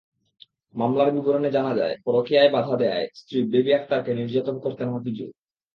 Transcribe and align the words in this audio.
মামলার 0.75 1.09
বিবরণে 1.11 1.49
জানা 1.51 1.73
যায়, 1.75 1.95
পরকীয়ায় 2.05 2.51
বাধা 2.51 2.75
দেওয়ায় 2.77 3.07
স্ত্রী 3.15 3.37
বেবী 3.51 3.71
আক্তারকে 3.73 4.11
নির্যাতন 4.13 4.55
করতেন 4.59 4.87
হাফিজুর। 4.93 5.31